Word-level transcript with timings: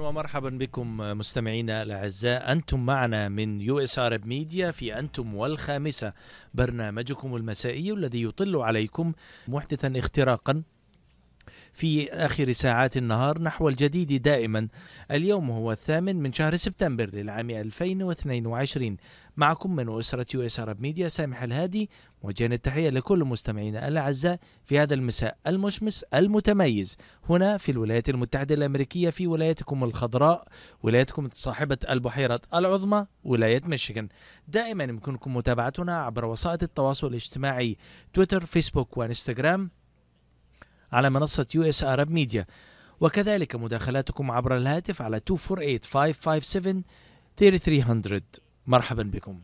ومرحبا 0.00 0.50
بكم 0.50 0.96
مستمعينا 0.96 1.82
الأعزاء. 1.82 2.52
أنتم 2.52 2.86
معنا 2.86 3.28
من 3.28 3.60
US 3.60 3.98
Arab 3.98 4.18
Media 4.24 4.70
في 4.70 4.98
أنتم 4.98 5.34
والخامسة 5.34 6.12
برنامجكم 6.54 7.36
المسائي 7.36 7.92
الذي 7.92 8.22
يطل 8.22 8.56
عليكم 8.56 9.12
محدثا 9.48 9.92
اختراقا 9.96 10.62
في 11.72 12.12
آخر 12.12 12.52
ساعات 12.52 12.96
النهار 12.96 13.42
نحو 13.42 13.68
الجديد 13.68 14.22
دائما. 14.22 14.68
اليوم 15.10 15.50
هو 15.50 15.72
الثامن 15.72 16.16
من 16.16 16.32
شهر 16.32 16.56
سبتمبر 16.56 17.10
للعام 17.12 17.50
2022 17.50 18.96
معكم 19.36 19.76
من 19.76 19.98
أسرة 19.98 20.26
US 20.34 20.60
Arab 20.60 20.80
Media 20.80 21.08
سامح 21.08 21.42
الهادي 21.42 21.90
موجها 22.24 22.46
التحية 22.46 22.90
لكل 22.90 23.24
مستمعينا 23.24 23.88
الأعزاء 23.88 24.38
في 24.66 24.78
هذا 24.78 24.94
المساء 24.94 25.36
المشمس 25.46 26.02
المتميز. 26.02 26.96
هنا 27.28 27.56
في 27.56 27.72
الولايات 27.72 28.08
المتحدة 28.08 28.54
الأمريكية 28.54 29.10
في 29.10 29.26
ولايتكم 29.26 29.84
الخضراء 29.84 30.48
ولايتكم 30.82 31.28
صاحبة 31.34 31.78
البحيرة 31.90 32.40
العظمى 32.54 33.06
ولاية 33.24 33.62
ميشيغان. 33.64 34.08
دائما 34.48 34.84
يمكنكم 34.84 35.36
متابعتنا 35.36 36.02
عبر 36.02 36.24
وسائل 36.24 36.58
التواصل 36.62 37.06
الاجتماعي 37.06 37.76
تويتر 38.14 38.46
فيسبوك 38.46 38.96
وانستغرام. 38.96 39.70
على 40.92 41.10
منصة 41.10 41.46
US 41.54 41.84
Arab 41.84 42.10
Media 42.10 42.46
وكذلك 43.00 43.56
مداخلاتكم 43.56 44.30
عبر 44.30 44.56
الهاتف 44.56 45.02
على 45.02 45.20
248 45.30 46.84
3300 47.36 48.22
مرحبا 48.66 49.02
بكم. 49.02 49.40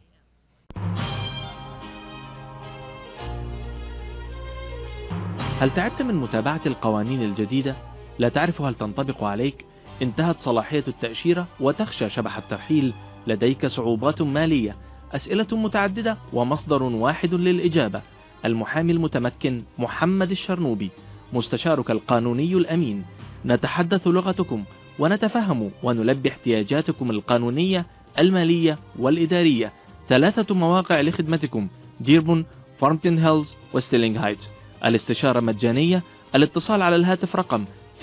هل 5.62 5.74
تعبت 5.74 6.02
من 6.02 6.14
متابعة 6.14 6.60
القوانين 6.66 7.22
الجديدة؟ 7.22 7.76
لا 8.18 8.28
تعرف 8.28 8.62
هل 8.62 8.74
تنطبق 8.74 9.24
عليك؟ 9.24 9.64
انتهت 10.02 10.36
صلاحية 10.40 10.84
التأشيرة 10.88 11.48
وتخشى 11.60 12.10
شبح 12.10 12.36
الترحيل. 12.36 12.94
لديك 13.26 13.66
صعوبات 13.66 14.22
مالية 14.22 14.76
أسئلة 15.12 15.46
متعددة 15.52 16.18
ومصدر 16.32 16.82
واحد 16.82 17.34
للإجابة. 17.34 18.02
المحامي 18.44 18.92
المتمكن 18.92 19.62
محمد 19.78 20.30
الشرنوبي. 20.30 20.90
مستشارك 21.32 21.90
القانوني 21.90 22.54
الأمين. 22.54 23.04
نتحدث 23.44 24.06
لغتكم 24.06 24.64
ونتفهم 24.98 25.70
ونلبي 25.82 26.28
احتياجاتكم 26.28 27.10
القانونية 27.10 27.86
المالية 28.18 28.78
والإدارية. 28.98 29.72
ثلاثة 30.08 30.54
مواقع 30.54 31.00
لخدمتكم 31.00 31.68
ديربون 32.00 32.46
فارمتن 32.78 33.18
هيلز 33.18 33.54
وستيرلينغ 33.74 34.18
هايتس. 34.18 34.50
الاستشارة 34.84 35.40
مجانية. 35.40 36.02
الاتصال 36.34 36.82
على 36.82 36.96
الهاتف 36.96 37.36
رقم 37.36 37.64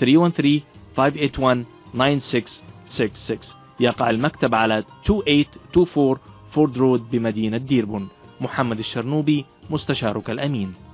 يقع 3.80 4.10
المكتب 4.10 4.54
على 4.54 4.78
2824 4.78 6.18
Ford 6.54 6.78
Road 6.78 7.10
بمدينة 7.10 7.56
ديربون 7.56 8.08
محمد 8.40 8.78
الشرنوبي 8.78 9.44
مستشارك 9.70 10.30
الأمين. 10.30 10.89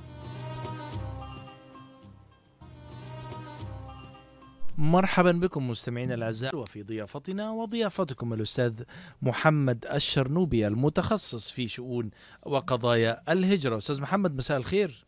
مرحبا 4.79 5.33
بكم 5.33 5.71
مستمعينا 5.71 6.15
الأعزاء 6.15 6.57
وفي 6.57 6.83
ضيافتنا 6.83 7.51
وضيافتكم 7.51 8.33
الأستاذ 8.33 8.83
محمد 9.23 9.87
الشرنوبي 9.95 10.67
المتخصص 10.67 11.51
في 11.51 11.69
شؤون 11.69 12.11
وقضايا 12.47 13.33
الهجرة 13.33 13.77
أستاذ 13.77 14.03
محمد 14.03 14.37
مساء 14.37 14.57
الخير 14.57 15.05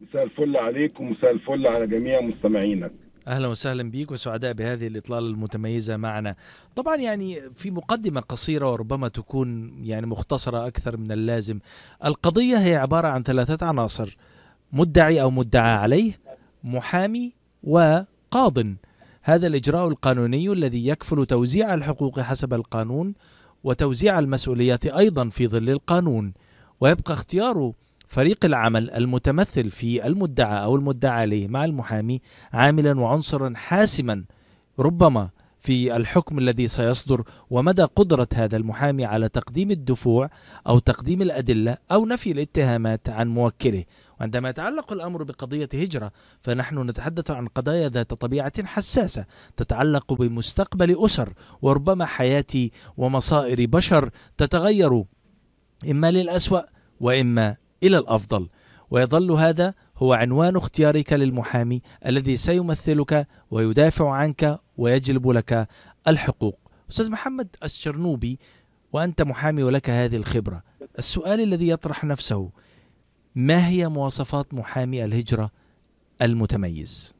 مساء 0.00 0.24
الفل 0.24 0.56
عليكم 0.56 1.06
ومساء 1.06 1.32
الفل 1.32 1.66
على 1.66 1.86
جميع 1.86 2.20
مستمعينك 2.20 2.92
أهلا 3.28 3.48
وسهلا 3.48 3.90
بك 3.90 4.10
وسعداء 4.10 4.52
بهذه 4.52 4.86
الإطلالة 4.86 5.26
المتميزة 5.26 5.96
معنا. 5.96 6.36
طبعا 6.76 6.96
يعني 6.96 7.40
في 7.54 7.70
مقدمة 7.70 8.20
قصيرة 8.20 8.72
وربما 8.72 9.08
تكون 9.08 9.78
يعني 9.84 10.06
مختصرة 10.06 10.66
أكثر 10.66 10.96
من 10.96 11.12
اللازم. 11.12 11.58
القضية 12.04 12.56
هي 12.56 12.76
عبارة 12.76 13.08
عن 13.08 13.22
ثلاثة 13.22 13.66
عناصر 13.66 14.16
مدعي 14.72 15.22
أو 15.22 15.30
مدعى 15.30 15.76
عليه، 15.76 16.20
محامي 16.64 17.32
وقاض. 18.32 18.58
هذا 19.22 19.46
الإجراء 19.46 19.88
القانوني 19.88 20.52
الذي 20.52 20.88
يكفل 20.88 21.26
توزيع 21.26 21.74
الحقوق 21.74 22.20
حسب 22.20 22.54
القانون 22.54 23.14
وتوزيع 23.64 24.18
المسؤوليات 24.18 24.86
أيضا 24.86 25.28
في 25.28 25.48
ظل 25.48 25.70
القانون. 25.70 26.32
ويبقى 26.80 27.14
اختيار 27.14 27.72
فريق 28.08 28.44
العمل 28.44 28.90
المتمثل 28.90 29.70
في 29.70 30.06
المدعى 30.06 30.64
أو 30.64 30.76
المدعى 30.76 31.20
عليه 31.20 31.48
مع 31.48 31.64
المحامي 31.64 32.20
عاملا 32.52 33.00
وعنصرا 33.00 33.52
حاسما 33.56 34.24
ربما 34.78 35.30
في 35.60 35.96
الحكم 35.96 36.38
الذي 36.38 36.68
سيصدر 36.68 37.22
ومدى 37.50 37.82
قدرة 37.82 38.28
هذا 38.34 38.56
المحامي 38.56 39.04
على 39.04 39.28
تقديم 39.28 39.70
الدفوع 39.70 40.28
أو 40.66 40.78
تقديم 40.78 41.22
الأدلة 41.22 41.76
أو 41.92 42.06
نفي 42.06 42.32
الاتهامات 42.32 43.08
عن 43.08 43.28
موكله 43.28 43.84
وعندما 44.22 44.48
يتعلق 44.48 44.92
الأمر 44.92 45.22
بقضية 45.22 45.68
هجرة 45.74 46.12
فنحن 46.42 46.78
نتحدث 46.78 47.30
عن 47.30 47.46
قضايا 47.46 47.88
ذات 47.88 48.14
طبيعة 48.14 48.66
حساسة 48.66 49.24
تتعلق 49.56 50.12
بمستقبل 50.12 51.04
أسر 51.04 51.32
وربما 51.62 52.04
حياة 52.04 52.70
ومصائر 52.96 53.66
بشر 53.66 54.10
تتغير 54.38 55.04
إما 55.90 56.10
للأسوأ 56.10 56.60
وإما 57.00 57.56
إلى 57.82 57.98
الأفضل. 57.98 58.48
ويظل 58.90 59.30
هذا 59.30 59.74
هو 59.96 60.12
عنوان 60.12 60.56
اختيارك 60.56 61.12
للمحامي 61.12 61.82
الذي 62.06 62.36
سيمثلك 62.36 63.26
ويدافع 63.50 64.10
عنك 64.10 64.60
ويجلب 64.76 65.28
لك 65.28 65.68
الحقوق. 66.08 66.58
أستاذ 66.90 67.10
محمد 67.10 67.56
الشرنوبي 67.64 68.38
وأنت 68.92 69.22
محامي 69.22 69.62
ولك 69.62 69.90
هذه 69.90 70.16
الخبرة 70.16 70.62
السؤال 70.98 71.40
الذي 71.40 71.68
يطرح 71.68 72.04
نفسه 72.04 72.50
ما 73.36 73.68
هي 73.68 73.88
مواصفات 73.88 74.54
محامي 74.54 75.04
الهجرة 75.04 75.50
المتميز؟ 76.22 77.14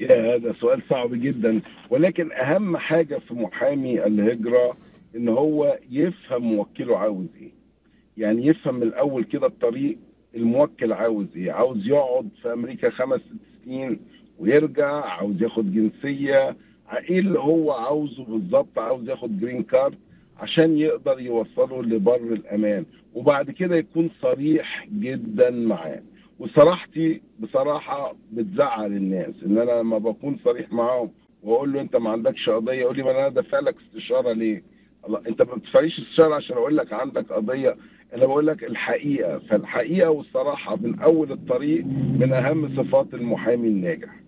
يا 0.00 0.34
هذا 0.34 0.52
سؤال 0.60 0.82
صعب 0.90 1.14
جدا. 1.14 1.60
ولكن 1.90 2.32
أهم 2.32 2.76
حاجة 2.76 3.18
في 3.18 3.34
محامي 3.34 4.06
الهجرة 4.06 4.76
إن 5.16 5.28
هو 5.28 5.78
يفهم 5.90 6.42
موكله 6.42 6.98
عاوز 6.98 7.26
إيه. 7.40 7.52
يعني 8.16 8.46
يفهم 8.46 8.74
من 8.74 8.82
الأول 8.82 9.24
كده 9.24 9.46
الطريق 9.46 9.98
الموكل 10.34 10.92
عاوز 10.92 11.26
إيه. 11.36 11.52
عاوز 11.52 11.86
يقعد 11.86 12.28
في 12.42 12.52
أمريكا 12.52 12.90
خمس 12.90 13.20
ست 13.20 13.64
سنين 13.64 14.00
ويرجع 14.38 15.04
عاوز 15.04 15.42
ياخد 15.42 15.74
جنسية. 15.74 16.56
إيه 16.92 17.18
اللي 17.18 17.38
هو 17.38 17.72
عاوزه 17.72 18.24
بالظبط؟ 18.24 18.78
عاوز 18.78 19.08
ياخد 19.08 19.40
جرين 19.40 19.62
كارد 19.62 19.98
عشان 20.42 20.78
يقدر 20.78 21.20
يوصله 21.20 21.82
لبر 21.82 22.16
الأمان 22.16 22.84
وبعد 23.14 23.50
كده 23.50 23.76
يكون 23.76 24.10
صريح 24.22 24.86
جدا 24.92 25.50
معاه. 25.50 26.02
وصراحتي 26.38 27.20
بصراحة 27.40 28.14
بتزعل 28.32 28.92
الناس 28.92 29.34
إن 29.46 29.58
أنا 29.58 29.70
لما 29.80 29.98
بكون 29.98 30.38
صريح 30.44 30.72
معاهم 30.72 31.10
وأقول 31.42 31.72
له 31.72 31.80
أنت 31.80 31.96
ما 31.96 32.10
عندكش 32.10 32.48
قضية 32.50 32.72
يقول 32.72 32.96
لي 32.96 33.02
ما 33.02 33.10
أنا 33.10 33.28
دافع 33.28 33.58
لك 33.60 33.76
استشارة 33.76 34.32
ليه؟ 34.32 34.62
الله 35.06 35.22
أنت 35.28 35.42
ما 35.42 35.54
بتدفعليش 35.54 35.98
استشارة 36.00 36.34
عشان 36.34 36.56
أقول 36.56 36.76
لك 36.76 36.92
عندك 36.92 37.32
قضية؟ 37.32 37.76
أنا 38.14 38.26
بقول 38.26 38.46
لك 38.46 38.64
الحقيقة 38.64 39.38
فالحقيقة 39.38 40.10
والصراحة 40.10 40.76
من 40.76 40.98
أول 41.00 41.32
الطريق 41.32 41.84
من 42.20 42.32
أهم 42.32 42.76
صفات 42.76 43.14
المحامي 43.14 43.68
الناجح. 43.68 44.21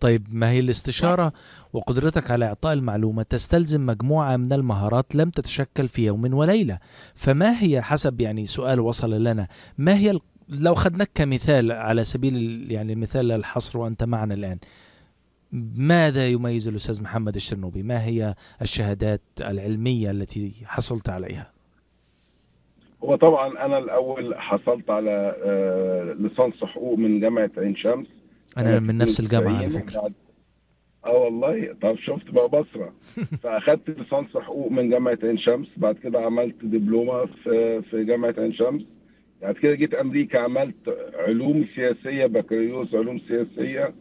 طيب 0.00 0.26
ما 0.30 0.50
هي 0.50 0.60
الاستشارة 0.60 1.32
وقدرتك 1.72 2.30
على 2.30 2.44
إعطاء 2.44 2.72
المعلومة 2.72 3.22
تستلزم 3.22 3.86
مجموعة 3.86 4.36
من 4.36 4.52
المهارات 4.52 5.14
لم 5.14 5.30
تتشكل 5.30 5.88
في 5.88 6.06
يوم 6.06 6.34
وليلة. 6.34 6.78
فما 7.14 7.62
هي 7.62 7.82
حسب 7.82 8.20
يعني 8.20 8.46
سؤال 8.46 8.80
وصل 8.80 9.24
لنا 9.24 9.48
ما 9.78 9.94
هي 9.94 10.18
لو 10.48 10.74
خدناك 10.74 11.10
كمثال 11.14 11.72
على 11.72 12.04
سبيل 12.04 12.66
يعني 12.72 12.92
المثال 12.92 13.32
الحصر 13.32 13.78
وأنت 13.78 14.04
معنا 14.04 14.34
الآن 14.34 14.58
ماذا 15.76 16.28
يميز 16.28 16.68
الأستاذ 16.68 17.02
محمد 17.02 17.34
الشرنوبي؟ 17.34 17.82
ما 17.82 18.04
هي 18.04 18.34
الشهادات 18.62 19.20
العلمية 19.40 20.10
التي 20.10 20.52
حصلت 20.64 21.08
عليها؟ 21.08 21.50
هو 23.04 23.16
طبعا 23.16 23.66
أنا 23.66 23.78
الأول 23.78 24.34
حصلت 24.38 24.90
على 24.90 25.34
ليسانس 26.18 26.64
حقوق 26.64 26.98
من 26.98 27.20
جامعة 27.20 27.50
عين 27.58 27.76
شمس. 27.76 28.06
أنا 28.58 28.80
من 28.80 28.98
نفس 28.98 29.20
الجامعة 29.20 29.56
على 29.58 29.70
فكرة. 29.70 30.10
آه 31.04 31.16
والله. 31.16 31.76
طب 31.82 31.96
شفت 31.98 32.30
بقى 32.30 32.48
بصرة. 32.48 32.92
فأخدت 33.42 33.90
ليسانس 33.90 34.36
حقوق 34.36 34.70
من 34.70 34.90
جامعة 34.90 35.18
عين 35.22 35.38
شمس 35.38 35.68
بعد 35.76 35.94
كده 35.98 36.20
عملت 36.20 36.64
دبلومة 36.64 37.26
في 37.26 37.82
في 37.82 38.04
جامعة 38.04 38.34
عين 38.38 38.52
شمس. 38.52 38.82
بعد 39.42 39.54
كده 39.54 39.74
جيت 39.74 39.94
أمريكا 39.94 40.38
عملت 40.38 40.96
علوم 41.14 41.66
سياسية 41.74 42.26
بكالوريوس 42.26 42.94
علوم 42.94 43.20
سياسية. 43.28 43.94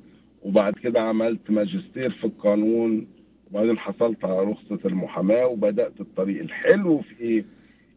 وبعد 0.44 0.74
كده 0.74 1.02
عملت 1.02 1.52
ماجستير 1.52 2.12
في 2.12 2.24
القانون. 2.24 3.08
وبعدين 3.52 3.78
حصلت 3.78 4.26
على 4.26 4.44
رخصة 4.44 4.80
المحاماة 4.86 5.46
وبدأت 5.48 6.02
الطريق. 6.02 6.42
الحلو 6.42 7.02
في 7.02 7.20
إيه؟ 7.24 7.46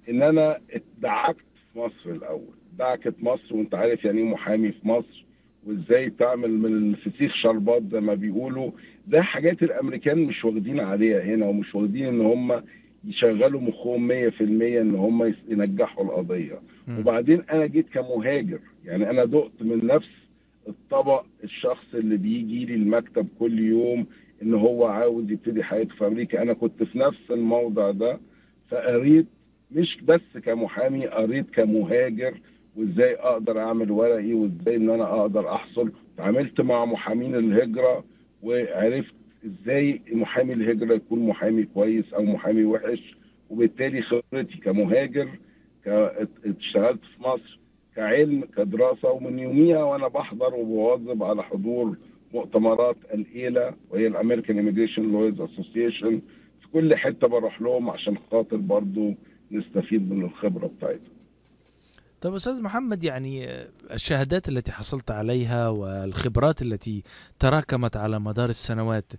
إن 0.08 0.22
أنا 0.22 0.58
ادعكت 0.70 1.44
في 1.72 1.78
مصر 1.78 2.10
الأول. 2.10 2.54
دعكت 2.78 3.14
مصر 3.20 3.56
وأنت 3.56 3.74
عارف 3.74 4.04
يعني 4.04 4.18
إيه 4.18 4.24
محامي 4.24 4.72
في 4.72 4.88
مصر. 4.88 5.24
وازاي 5.66 6.10
تعمل 6.10 6.50
من 6.50 6.72
الفسيخ 6.72 7.34
شربات 7.34 7.82
زي 7.92 8.00
ما 8.00 8.14
بيقولوا. 8.14 8.70
ده 9.06 9.22
حاجات 9.22 9.62
الأمريكان 9.62 10.18
مش 10.18 10.44
واخدين 10.44 10.80
عليها 10.80 11.20
هنا 11.24 11.46
ومش 11.46 11.74
واخدين 11.74 12.06
إن 12.06 12.20
هم 12.20 12.62
يشغلوا 13.04 13.60
مخهم 13.60 14.08
100% 14.30 14.40
إن 14.40 14.94
هم 14.94 15.34
ينجحوا 15.48 16.04
القضية. 16.04 16.58
مم. 16.88 16.98
وبعدين 16.98 17.42
أنا 17.52 17.66
جيت 17.66 17.86
كمهاجر 17.94 18.58
يعني 18.84 19.10
أنا 19.10 19.24
دقت 19.24 19.52
من 19.60 19.86
نفس 19.86 20.08
الطبق 20.68 21.24
الشخص 21.44 21.94
اللي 21.94 22.16
بيجي 22.16 22.64
لي 22.64 22.74
المكتب 22.74 23.26
كل 23.38 23.58
يوم 23.58 24.06
إن 24.42 24.54
هو 24.54 24.86
عاوز 24.86 25.30
يبتدي 25.30 25.62
حياته 25.62 25.94
في 25.94 26.06
أمريكا. 26.06 26.42
أنا 26.42 26.52
كنت 26.52 26.82
في 26.82 26.98
نفس 26.98 27.30
الموضع 27.30 27.90
ده 27.90 28.20
فقريت 28.70 29.26
مش 29.72 29.98
بس 30.02 30.38
كمحامي 30.44 31.06
قريت 31.06 31.50
كمهاجر 31.50 32.34
وازاي 32.76 33.14
أقدر 33.14 33.58
اعمل 33.60 33.90
ورقي 33.90 34.32
وازاي 34.34 34.76
ان 34.76 34.90
أنا 34.90 35.20
أقدر 35.20 35.54
احصل. 35.54 35.92
اتعاملت 36.14 36.60
مع 36.60 36.84
محامين 36.84 37.34
الهجرة 37.34 38.04
وعرفت 38.42 39.14
إزاي 39.46 40.00
محامي 40.12 40.52
الهجرة 40.52 40.94
يكون 40.94 41.26
محامي 41.26 41.64
كويس 41.64 42.12
أو 42.14 42.22
محامي 42.22 42.64
وحش. 42.64 43.14
وبالتالي 43.50 44.02
خبرتي 44.02 44.58
كمهاجر 44.62 45.28
اشتغلت 45.86 47.00
في 47.16 47.22
مصر 47.22 47.58
كعلم 47.96 48.44
كدراسة 48.56 49.10
ومن 49.10 49.38
يوميها 49.38 49.82
وأنا 49.84 50.08
بحضر 50.08 50.54
وبواظب 50.54 51.22
على 51.22 51.42
حضور 51.42 51.96
مؤتمرات 52.34 52.96
ال 53.14 53.26
AILA 53.26 53.74
وهي 53.90 54.06
ال 54.06 54.12
American 54.12 54.56
Immigration 54.56 55.02
Lawyers 55.12 55.40
Association 55.40 56.20
في 56.60 56.68
كل 56.72 56.96
حتة 56.96 57.26
بروح 57.28 57.62
لهم 57.62 57.90
عشان 57.90 58.16
خاطر 58.30 58.56
برضو 58.56 59.14
نستفيد 59.50 60.12
من 60.12 60.22
الخبرة 60.24 60.66
بتاعتهم. 60.66 61.11
طيب 62.22 62.34
أستاذ 62.34 62.62
محمد 62.62 63.04
يعني 63.04 63.46
الشهادات 63.90 64.48
التي 64.48 64.72
حصلت 64.72 65.10
عليها 65.10 65.68
والخبرات 65.68 66.62
التي 66.62 67.02
تراكمت 67.38 67.96
على 67.96 68.18
مدار 68.18 68.50
السنوات 68.50 69.12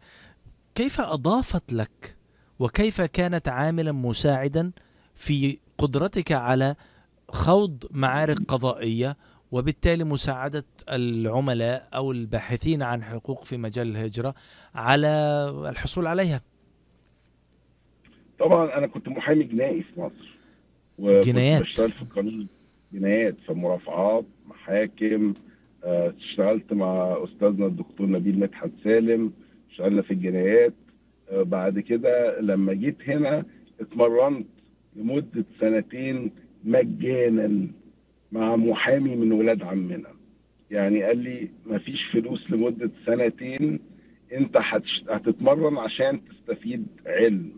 كيف 0.76 1.02
أضافت 1.02 1.74
لك 1.74 2.16
وكيف 2.60 3.02
كانت 3.02 3.50
عاملا 3.50 3.92
مساعدا 3.92 4.72
في 5.16 5.58
قدرتك 5.78 6.32
على 6.32 6.76
خوض 7.30 7.84
معارك 7.92 8.38
قضائية 8.48 9.18
وبالتالي 9.52 10.04
مساعدة 10.04 10.66
العملاء 10.90 11.88
أو 11.94 12.12
الباحثين 12.12 12.84
عن 12.84 13.04
حقوق 13.04 13.44
في 13.46 13.58
مجال 13.58 13.88
الهجرة 13.88 14.36
على 14.76 15.08
الحصول 15.70 16.08
عليها 16.08 16.42
طبعا 18.40 18.78
أنا 18.78 18.88
كنت 18.88 19.08
محامي 19.10 19.44
جنائي 19.44 19.84
في 19.84 20.02
مصر 20.02 20.38
وكنت 21.00 21.26
جنايات. 21.28 21.62
بشتغل 21.62 21.92
في 21.92 22.06
قانون 22.16 22.48
جنايات 22.94 23.36
في 23.46 23.54
مرافعات 23.54 24.26
محاكم 24.50 25.34
آه، 25.84 26.14
اشتغلت 26.20 26.74
مع 26.74 27.18
أستاذنا 27.24 27.66
الدكتور 27.66 28.08
نبيل 28.08 28.40
مدحت 28.40 28.70
سالم 28.84 29.34
اشتغلنا 29.72 30.02
في 30.02 30.12
الجنايات. 30.12 30.74
آه، 31.32 31.44
بعد 31.44 31.80
كده 31.80 32.40
لما 32.42 32.74
جيت 32.74 32.96
هنا 33.10 33.46
اتمرنت 33.82 34.48
لمدة 34.96 35.46
سنتين 35.60 36.32
مجانا 36.64 37.68
مع 38.32 38.56
محامي 38.56 39.16
من 39.16 39.32
ولاد 39.32 39.64
عمنا. 39.64 40.10
يعني 40.72 41.04
قال 41.04 41.18
لي 41.18 41.50
مفيش 41.66 42.04
فلوس 42.06 42.52
لمدة 42.52 42.92
سنتين 43.06 43.80
انت 44.34 44.58
هتتمرن 45.10 45.78
عشان 45.78 46.20
تستفيد 46.26 46.88
علم. 47.06 47.52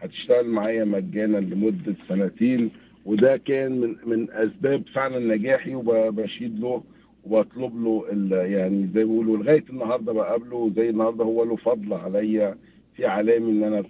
هتشتغل 0.00 0.48
معايا 0.48 0.84
مجانا 0.84 1.36
لمدة 1.38 1.94
سنتين 2.08 2.70
وده 3.04 3.36
كان 3.36 3.80
من 3.80 3.96
من 4.06 4.30
أسباب 4.30 4.82
فعلا 4.94 5.34
نجاحي 5.36 5.74
وبشيد 5.74 6.60
له 6.60 6.82
وبطلب 7.24 7.82
له 7.84 8.06
يعني 8.44 8.86
زي 8.94 9.04
ما 9.04 9.10
بيقولوا 9.10 9.36
لغاية 9.36 9.64
النهارده 9.70 10.12
بقابله 10.12 10.72
زي 10.76 10.90
النهارده 10.90 11.24
هو 11.24 11.44
له 11.44 11.56
فضل 11.56 11.92
عليا 11.94 12.56
في 12.96 13.06
علامي 13.06 13.50
إن 13.50 13.62
أنا 13.64 13.84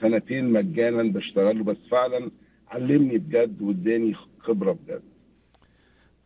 سنتين 0.00 0.44
مجانا 0.52 1.02
بشتغله 1.02 1.64
بس 1.64 1.76
فعلا 1.90 2.30
علمني 2.70 3.18
بجد 3.18 3.62
واداني 3.62 4.14
خبرة 4.38 4.72
بجد. 4.72 5.02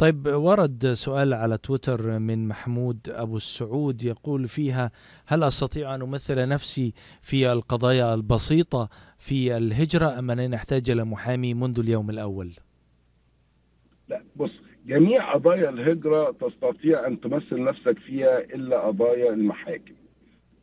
طيب 0.01 0.27
ورد 0.27 0.93
سؤال 0.93 1.35
على 1.35 1.59
تويتر 1.59 2.19
من 2.19 2.49
محمود 2.49 2.99
أبو 3.09 3.37
السعود 3.37 4.03
يقول 4.03 4.49
فيها 4.49 4.91
هل 5.27 5.43
أستطيع 5.45 5.95
أن 5.95 6.03
أمثل 6.03 6.49
نفسي 6.49 6.93
في 7.23 7.53
القضايا 7.53 8.15
البسيطة 8.15 8.89
في 9.19 9.57
الهجرة 9.57 10.19
أم 10.19 10.31
أنني 10.31 10.57
أحتاج 10.57 10.91
إلى 10.91 11.05
محامي 11.05 11.55
منذ 11.55 11.79
اليوم 11.79 12.11
الأول؟ 12.11 12.51
لا 14.09 14.23
بص 14.37 14.51
جميع 14.87 15.35
قضايا 15.35 15.71
الهجرة 15.71 16.31
تستطيع 16.41 17.07
أن 17.07 17.21
تمثل 17.21 17.65
نفسك 17.65 17.99
فيها 17.99 18.39
إلا 18.39 18.87
قضايا 18.87 19.33
المحاكم. 19.33 19.95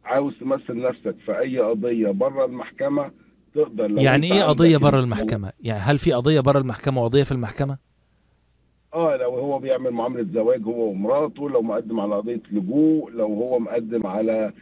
عاوز 0.05 0.33
تمثل 0.39 0.81
نفسك 0.81 1.15
في 1.25 1.39
أي 1.39 1.59
قضية 1.59 2.09
بره 2.11 2.45
المحكمة 2.45 3.11
تقدر 3.55 3.91
يعني 3.97 4.31
إيه 4.33 4.43
قضية 4.43 4.77
ال- 4.77 4.81
المحكمة؟ 4.95 5.51
يعني 5.59 5.79
هل 5.79 5.97
في 5.97 6.11
قضية 6.13 6.39
برا 6.39 6.59
المحكمة 6.59 7.01
وقضية 7.01 7.23
في 7.23 7.31
المحكمة؟ 7.31 7.77
آه 8.93 9.15
لو 9.15 9.29
هو 9.29 9.59
بيعمل 9.59 9.91
معاملة 9.91 10.27
زواج 10.33 10.63
هو 10.63 10.89
ومراته 10.89 11.49
لو 11.49 11.61
مقدم 11.61 11.99
على 11.99 12.15
قضية 12.15 12.41
لجوء 12.51 13.11
لو 13.11 13.25
هو 13.27 13.59
مقدم 13.59 14.07
على 14.07 14.53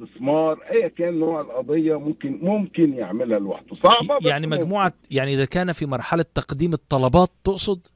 استثمار 0.00 0.58
ايا 0.70 0.88
كان 0.88 1.18
نوع 1.18 1.40
القضية 1.40 1.98
ممكن 1.98 2.38
ممكن 2.42 2.94
يعملها 2.94 3.38
لوحده. 3.38 3.76
صعبة 3.76 4.16
بس 4.16 4.26
يعني 4.26 4.46
ممكن. 4.46 4.60
مجموعة 4.60 4.92
يعني 5.10 5.34
إذا 5.34 5.44
كان 5.44 5.72
في 5.72 5.86
مرحلة 5.86 6.24
تقديم 6.34 6.72
الطلبات 6.72 7.28
تقصد؟ 7.44 7.86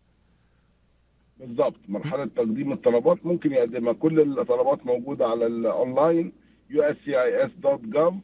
بالظبط 1.41 1.81
مرحلة 1.89 2.25
تقديم 2.37 2.73
الطلبات 2.73 3.27
ممكن 3.27 3.53
يقدمها. 3.53 3.93
كل 3.93 4.21
الطلبات 4.39 4.87
موجودة 4.87 5.27
على 5.27 5.47
الاونلاين 5.47 6.33
uscis.gov 6.73 8.15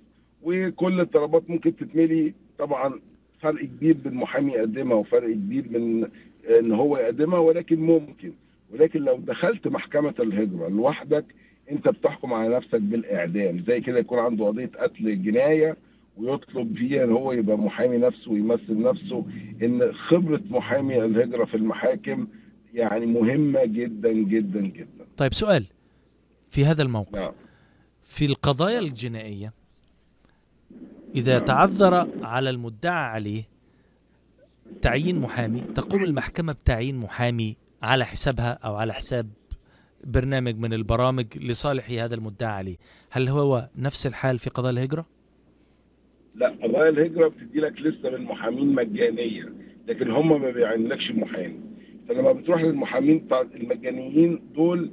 وكل 0.43 1.01
الطلبات 1.01 1.51
ممكن 1.51 1.77
تتملي. 1.77 2.35
طبعا 2.59 3.01
فرق 3.41 3.65
كبير 3.65 3.97
بين 4.05 4.15
محامي 4.15 4.53
يقدمها 4.53 4.97
وفرق 4.97 5.33
كبير 5.33 5.65
من 5.71 6.09
إن 6.59 6.73
هو 6.73 6.97
يقدمها 6.97 7.39
ولكن 7.39 7.81
ممكن. 7.81 8.33
ولكن 8.73 9.01
لو 9.05 9.17
دخلت 9.17 9.69
محكمة 9.69 10.15
الهجرة 10.21 10.69
لوحدك 10.69 11.25
أنت 11.71 11.89
بتحكم 11.89 12.33
على 12.33 12.57
نفسك 12.57 12.81
بالإعدام. 12.81 13.59
زي 13.59 13.81
كده 13.81 13.99
يكون 13.99 14.19
عنده 14.19 14.47
قضية 14.47 14.71
قتل 14.79 15.23
جناية 15.23 15.77
ويطلب 16.17 16.77
فيها 16.77 17.05
إن 17.05 17.13
هو 17.13 17.33
يبقى 17.33 17.59
محامي 17.59 17.99
نفسه 17.99 18.31
ويمثل 18.33 18.83
نفسه. 18.83 19.25
إن 19.63 19.93
خبرة 19.93 20.41
محامي 20.51 21.05
الهجرة 21.05 21.45
في 21.45 21.57
المحاكم 21.57 22.27
يعني 22.75 23.07
مهمة 23.07 23.65
جدا 23.65 24.13
جدا 24.13 24.61
جدا. 24.61 25.05
طيب 25.17 25.35
سؤال 25.35 25.65
في 26.51 26.65
هذا 26.65 26.83
الموقف. 26.83 27.19
نعم. 27.19 27.33
في 28.03 28.25
القضايا 28.25 28.79
الجنائية 28.79 29.53
إذا 31.15 31.39
تعذر 31.39 32.09
على 32.23 32.51
المدعى 32.51 33.05
عليه 33.05 33.43
تعيين 34.83 35.21
محامي 35.21 35.61
تقوم 35.61 36.05
المحكمة 36.05 36.53
بتعيين 36.53 36.97
محامي 36.97 37.57
على 37.83 38.05
حسابها 38.05 38.53
أو 38.53 38.75
على 38.75 38.93
حساب 38.93 39.27
برنامج 40.05 40.59
من 40.59 40.73
البرامج 40.73 41.27
لصالح 41.39 41.91
هذا 41.91 42.15
المدعى 42.15 42.51
عليه 42.53 42.77
هل 43.11 43.29
هو 43.29 43.69
نفس 43.79 44.07
الحال 44.07 44.39
في 44.39 44.51
قضايا 44.51 44.73
الهجرة؟ 44.73 45.07
لا 46.35 46.49
قضايا 46.63 46.89
الهجرة 46.89 47.29
بتدي 47.29 47.61
لك 47.61 47.81
لسه 47.81 48.11
من 48.11 48.25
محامين 48.25 48.75
مجانية 48.75 49.53
لكن 49.89 50.11
هم 50.11 50.43
ما 50.43 50.51
بيعينلكش 50.51 51.11
محامي 51.11 51.61
فلما 52.09 52.33
بتروح 52.33 52.63
للمحامين 52.63 53.27
المجانيين 53.55 54.43
دول 54.55 54.91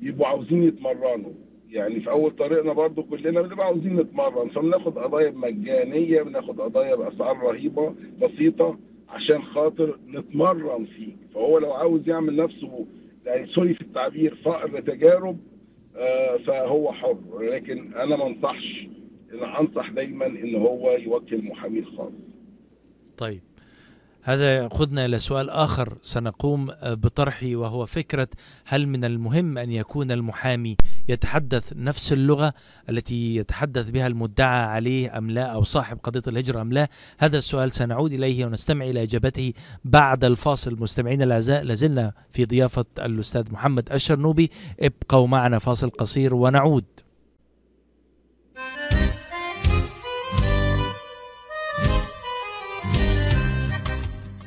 بيبقوا 0.00 0.26
عاوزين 0.26 0.62
يتمرنوا. 0.62 1.32
يعني 1.70 2.00
في 2.00 2.10
أول 2.10 2.36
طريقنا 2.36 2.72
برضو 2.72 3.02
كلنا 3.02 3.42
بنبقى 3.42 3.66
عاوزين 3.66 3.96
نتمرن. 3.96 4.48
فبناخد 4.48 4.98
قضايا 4.98 5.30
مجانية 5.30 6.22
بناخد 6.22 6.60
قضايا 6.60 6.94
بأسعار 6.94 7.36
رهيبة 7.38 7.94
بسيطة 8.22 8.78
عشان 9.12 9.42
خاطر 9.42 9.98
نتمرن 10.08 10.84
فيه. 10.84 11.12
فهو 11.34 11.58
لو 11.58 11.72
عاوز 11.72 12.08
يعمل 12.08 12.36
نفسه 12.36 12.86
يعني 13.26 13.46
سوري 13.46 13.74
في 13.74 13.80
التعبير 13.80 14.34
فقر 14.44 14.80
تجارب 14.80 15.38
آه 15.96 16.36
فهو 16.46 16.92
حر. 16.92 17.18
لكن 17.40 17.94
أنا 17.94 18.16
ما 18.16 18.26
انصحش 18.26 18.86
أنا 19.32 19.60
أنصح 19.60 19.90
دايما 19.90 20.26
إن 20.26 20.54
هو 20.54 20.90
يوكل 20.90 21.42
محامي 21.44 21.82
خاص. 21.82 22.12
طيب 23.16 23.40
هذا 24.24 24.56
يأخذنا 24.56 25.06
إلى 25.06 25.18
سؤال 25.18 25.50
آخر 25.50 25.98
سنقوم 26.02 26.70
بطرحه 26.84 27.56
وهو 27.56 27.86
فكرة 27.86 28.28
هل 28.64 28.86
من 28.86 29.04
المهم 29.04 29.58
أن 29.58 29.72
يكون 29.72 30.10
المحامي 30.10 30.76
يتحدث 31.08 31.72
نفس 31.76 32.12
اللغة 32.12 32.54
التي 32.88 33.36
يتحدث 33.36 33.90
بها 33.90 34.06
المدعى 34.06 34.64
عليه 34.64 35.18
أم 35.18 35.30
لا 35.30 35.42
أو 35.42 35.64
صاحب 35.64 35.98
قضية 36.02 36.22
الهجرة 36.26 36.60
أم 36.60 36.72
لا. 36.72 36.88
هذا 37.18 37.38
السؤال 37.38 37.72
سنعود 37.72 38.12
إليه 38.12 38.46
ونستمع 38.46 38.84
إلى 38.84 39.02
إجابته 39.02 39.52
بعد 39.84 40.24
الفاصل. 40.24 40.80
مستمعينا 40.80 41.24
الأعزاء 41.24 41.62
لازلنا 41.62 42.12
في 42.32 42.44
ضيافة 42.44 42.84
الأستاذ 42.98 43.52
محمد 43.52 43.92
الشرنوبي 43.92 44.50
ابقوا 44.80 45.26
معنا 45.26 45.58
فاصل 45.58 45.90
قصير 45.90 46.34
ونعود. 46.34 46.84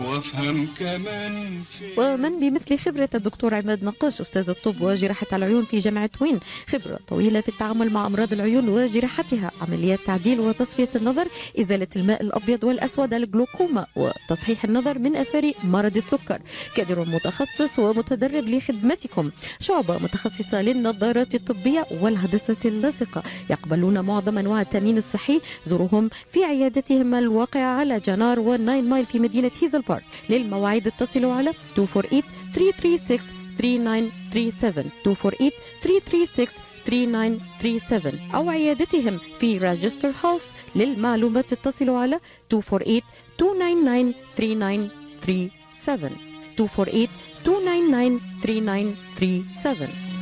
وأفهم 0.00 0.68
كمان 0.78 1.62
ومن 1.98 2.40
بمثل 2.40 2.78
خبرة 2.78 3.08
الدكتور 3.14 3.54
عماد 3.54 3.84
نقاش 3.84 4.20
أستاذ 4.20 4.50
الطب 4.50 4.80
وجراحة 4.80 5.26
العيون 5.32 5.64
في 5.64 5.78
جامعة 5.78 6.10
وين. 6.20 6.40
خبرة 6.68 6.98
طويلة 7.08 7.40
في 7.40 7.48
التعامل 7.48 7.90
مع 7.90 8.06
أمراض 8.06 8.32
العيون 8.32 8.68
وجراحتها 8.68 9.50
عمليات 9.60 10.00
تعديل 10.06 10.40
وتصفية 10.40 10.88
النظر 10.96 11.28
إزالة 11.60 11.86
الماء 11.96 12.22
الأبيض 12.22 12.64
والأسود 12.64 13.14
الجلوكوما 13.14 13.86
وتصحيح 13.96 14.64
النظر 14.64 14.98
من 14.98 15.16
أثار 15.16 15.52
مرض 15.64 15.96
السكر. 15.96 16.40
كادر 16.74 17.04
متخصص 17.04 17.78
ومتدرب 17.78 18.44
لخدمتكم. 18.48 19.30
شعبة 19.60 19.98
متخصصة 19.98 20.62
للنظارات 20.62 21.34
الطبية 21.34 21.86
والهندسة 22.00 22.56
اللاصقة. 22.64 23.22
يقبلون 23.50 24.00
معظم 24.00 24.38
أنواع 24.38 24.60
التأمين 24.60 24.98
الصحي. 24.98 25.40
زورهم 25.66 26.10
في 26.28 26.44
عيادتهم 26.44 27.14
الواقعة 27.14 27.78
على 27.80 28.00
جنار 28.00 28.40
والناين 28.40 28.88
مايل 28.88 29.06
في 29.06 29.18
مدينة 29.18 29.50
هيزل. 29.62 29.81
بارك 29.88 30.04
للمواعيد 30.30 30.86
اتصلوا 30.86 31.34
على 31.34 31.52
248 31.78 32.22
336 32.52 33.42
3937 33.58 34.90
248 35.06 35.50
336 35.80 36.62
3937 36.84 38.30
أو 38.34 38.50
عيادتهم 38.50 39.18
في 39.38 39.58
راجستر 39.58 40.12
هولس 40.24 40.54
للمعلومات 40.74 41.52
اتصلوا 41.52 41.98
على 41.98 42.20
248 42.52 43.00
299 43.40 44.90
3937 45.20 47.08
248 47.38 48.20
299 48.44 48.96
3937 49.16 50.12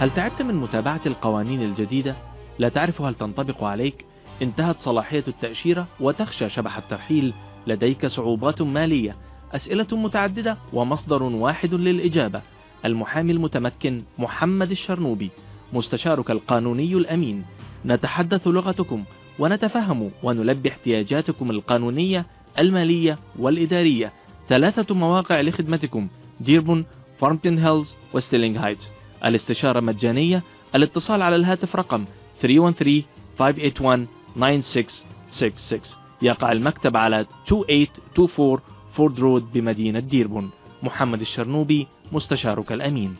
هل 0.00 0.14
تعبت 0.14 0.42
من 0.42 0.54
متابعة 0.54 1.00
القوانين 1.06 1.62
الجديدة؟ 1.62 2.16
لا 2.62 2.68
تعرف 2.68 3.02
هل 3.02 3.14
تنطبق 3.14 3.64
عليك؟ 3.64 4.04
انتهت 4.42 4.76
صلاحية 4.78 5.24
التأشيرة 5.28 5.86
وتخشى 6.00 6.48
شبح 6.48 6.76
الترحيل. 6.76 7.34
لديك 7.66 8.06
صعوبات 8.06 8.62
مالية. 8.62 9.16
أسئلة 9.52 9.86
متعددة 9.92 10.58
ومصدر 10.72 11.22
واحد 11.22 11.74
للإجابة. 11.74 12.42
المحامي 12.84 13.32
المتمكن 13.32 14.02
محمد 14.18 14.70
الشرنوبي. 14.70 15.30
مستشارك 15.72 16.30
القانوني 16.30 16.94
الأمين. 16.94 17.44
نتحدث 17.84 18.46
لغتكم 18.46 19.04
ونتفهم 19.38 20.10
ونلبي 20.22 20.68
احتياجاتكم 20.68 21.50
القانونية 21.50 22.26
المالية 22.58 23.18
والإدارية. 23.38 24.12
ثلاثة 24.48 24.94
مواقع 24.94 25.40
لخدمتكم 25.40 26.08
ديربون 26.40 26.84
فارمتن 27.18 27.58
هيلز 27.58 27.94
وستيرلينغ 28.14 28.66
هايتس. 28.66 28.90
الاستشارة 29.24 29.80
مجانية. 29.80 30.42
الاتصال 30.74 31.22
على 31.22 31.36
الهاتف 31.36 31.76
رقم 31.76 32.04
313 32.04 32.21
581 32.42 34.08
9666 34.26 35.80
يقع 36.22 36.52
المكتب 36.52 36.96
على 36.96 37.20
2824 37.20 38.60
Ford 38.96 39.20
Road 39.20 39.52
بمدينة 39.52 40.00
ديربون. 40.00 40.50
محمد 40.82 41.20
الشرنوبي 41.20 41.88
مستشارك 42.12 42.72
الأمين. 42.72 43.16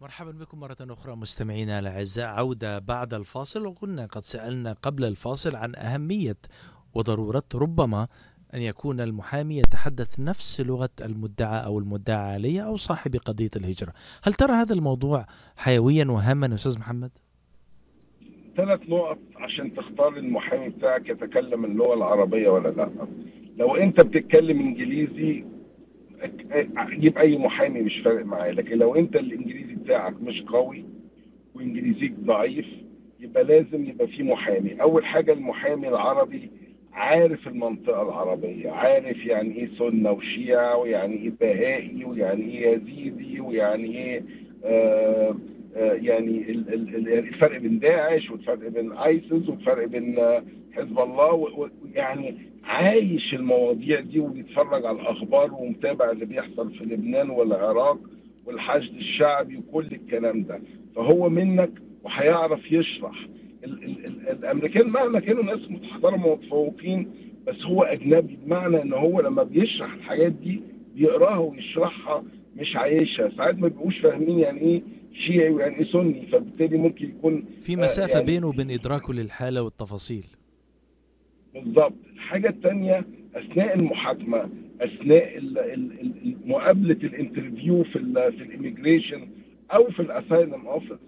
مرحبا 0.00 0.30
بكم 0.30 0.60
مرة 0.60 0.76
أخرى 0.80 1.16
مستمعينا 1.16 1.78
الأعزاء. 1.78 2.26
عودة 2.26 2.78
بعد 2.78 3.14
الفاصل 3.14 3.66
وكنا 3.66 4.06
قد 4.06 4.24
سألنا 4.24 4.72
قبل 4.82 5.04
الفاصل 5.04 5.56
عن 5.56 5.74
أهمية 5.74 6.36
وضرورة 6.94 7.42
ربما 7.54 8.08
أن 8.54 8.62
يكون 8.62 9.00
المحامي 9.00 9.56
يتحدث 9.58 10.20
نفس 10.20 10.60
لغة 10.60 10.90
المدعى 11.04 11.64
أو 11.66 11.78
المدعى 11.78 12.32
عليه 12.32 12.60
أو 12.60 12.76
صاحب 12.76 13.16
قضية 13.16 13.50
الهجرة. 13.56 13.92
هل 14.24 14.32
ترى 14.34 14.52
هذا 14.52 14.74
الموضوع 14.74 15.26
حيويا 15.56 16.04
وهاما 16.04 16.54
أستاذ 16.54 16.78
محمد؟ 16.78 17.10
ثلاث 18.56 18.80
نقط 18.88 19.18
عشان 19.36 19.74
تختار 19.74 20.16
المحامي 20.16 20.68
بتاعك 20.68 21.08
يتكلم 21.08 21.64
اللغة 21.64 21.94
العربية 21.94 22.48
ولا 22.48 22.68
لأ. 22.68 22.90
لو 23.56 23.76
أنت 23.76 24.00
بتتكلم 24.00 24.60
إنجليزي 24.60 25.44
جيب 27.00 27.18
أي 27.18 27.38
محامي 27.38 27.82
مش 27.82 27.98
فارق 28.04 28.24
معايا. 28.26 28.52
لكن 28.52 28.78
لو 28.78 28.94
أنت 28.94 29.16
الإنجليزي 29.16 29.74
بتاعك 29.74 30.14
مش 30.22 30.42
قوي 30.42 30.84
وإنجليزيك 31.54 32.12
ضعيف 32.20 32.66
يبقى 33.20 33.44
لازم 33.44 33.84
يبقى 33.84 34.06
في 34.06 34.22
محامي. 34.22 34.82
أول 34.82 35.04
حاجة 35.04 35.32
المحامي 35.32 35.88
العربي 35.88 36.50
عارف 36.94 37.48
المنطقة 37.48 38.02
العربية 38.02 38.70
عارف 38.70 39.26
يعني 39.26 39.54
إيه 39.56 39.68
سنة 39.78 40.10
وشيعة 40.10 40.76
ويعني 40.76 41.14
إيه 41.16 41.32
بهائي 41.40 42.04
ويعني 42.04 42.42
إيه 42.58 42.76
يزيدي 42.76 43.40
ويعني 43.40 44.04
إيه 44.04 44.22
آه 44.64 45.34
آه، 45.76 45.92
يعني 45.92 46.50
ال- 46.50 47.08
الفرق 47.18 47.58
بين 47.58 47.78
داعش 47.78 48.30
والفرق 48.30 48.68
بين 48.68 48.92
ايسس 48.92 49.48
والفرق 49.48 49.86
بين 49.86 50.18
آه، 50.18 50.42
حزب 50.72 50.98
الله 50.98 51.32
ويعني 51.34 52.34
عايش 52.64 53.34
المواضيع 53.34 54.00
دي 54.00 54.20
وبيتفرج 54.20 54.86
على 54.86 55.00
الأخبار 55.00 55.54
ومتابع 55.54 56.10
اللي 56.10 56.24
بيحصل 56.24 56.74
في 56.74 56.84
لبنان 56.84 57.30
والعراق 57.30 57.98
والحشد 58.46 58.94
الشعبي 58.96 59.56
وكل 59.56 59.86
الكلام 59.92 60.42
ده. 60.42 60.60
فهو 60.96 61.28
منك 61.28 61.70
وهيعرف 62.02 62.72
يشرح. 62.72 63.26
ال 63.64 63.84
ال 63.84 64.06
ال 64.06 64.28
الأمريكان 64.28 64.88
مهما 64.88 65.20
كانوا 65.20 65.42
ناس 65.42 65.70
محترمة 65.70 66.26
ومتفوقين 66.26 67.10
بس 67.46 67.62
هو 67.64 67.82
أجنبي 67.82 68.38
بمعنى 68.44 68.82
إن 68.82 68.92
هو 68.92 69.20
لما 69.20 69.42
بيشرح 69.42 69.92
الحاجات 69.94 70.32
دي 70.32 70.60
بيقراها 70.94 71.38
ويشرحها 71.38 72.24
مش 72.56 72.76
عايشها 72.76 73.30
ساعات 73.36 73.54
ما 73.58 73.68
بيبقوش 73.68 73.98
فاهمين 73.98 74.38
يعني 74.38 74.60
إيه 74.60 74.82
شيعي 75.26 75.50
ويعني 75.50 75.76
إيه 75.78 75.84
سني 75.84 76.26
فبالتالي 76.32 76.78
ممكن 76.78 77.04
يكون 77.08 77.44
في 77.60 77.72
آه، 77.72 77.76
مسافة 77.76 78.12
يعني- 78.12 78.26
بينه 78.26 78.46
وبين 78.46 78.70
إدراكه 78.70 79.14
للحالة 79.14 79.62
والتفاصيل. 79.62 80.24
بالظبط 81.54 81.92
الحاجة 82.14 82.48
التانية 82.48 83.04
أثناء 83.36 83.74
المحاكمة 83.74 84.48
أثناء 84.80 85.38
ال- 85.38 85.58
ال- 85.58 86.00
ال- 86.00 86.36
مقابلة 86.46 86.96
ال 87.04 87.12
interview 87.12 87.84
في 87.84 87.92
في 88.38 88.42
ال 88.42 88.49
immigration 88.49 89.28
أو 89.70 89.90
في 89.90 90.00
ال 90.00 90.09
asylum 90.09 90.66
office 90.66 90.98